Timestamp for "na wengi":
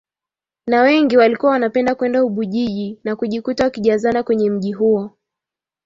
0.67-1.17